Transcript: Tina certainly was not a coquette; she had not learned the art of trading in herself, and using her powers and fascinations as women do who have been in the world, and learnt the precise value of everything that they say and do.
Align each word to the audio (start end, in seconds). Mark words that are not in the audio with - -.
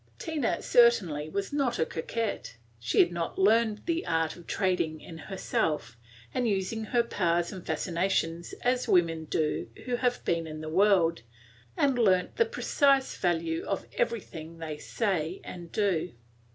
Tina 0.17 0.63
certainly 0.63 1.29
was 1.29 1.53
not 1.53 1.77
a 1.77 1.85
coquette; 1.85 2.57
she 2.79 3.01
had 3.01 3.11
not 3.11 3.37
learned 3.37 3.83
the 3.85 4.07
art 4.07 4.35
of 4.35 4.47
trading 4.47 4.99
in 4.99 5.19
herself, 5.19 5.95
and 6.33 6.47
using 6.47 6.85
her 6.85 7.03
powers 7.03 7.51
and 7.53 7.63
fascinations 7.63 8.53
as 8.63 8.87
women 8.87 9.25
do 9.25 9.69
who 9.85 9.97
have 9.97 10.25
been 10.25 10.47
in 10.47 10.59
the 10.61 10.69
world, 10.69 11.21
and 11.77 11.99
learnt 11.99 12.37
the 12.37 12.45
precise 12.45 13.15
value 13.15 13.63
of 13.67 13.85
everything 13.93 14.57
that 14.57 14.65
they 14.69 14.77
say 14.79 15.39
and 15.43 15.71
do. 15.71 16.15